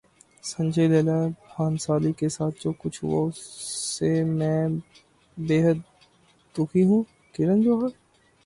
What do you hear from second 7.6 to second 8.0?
جوہر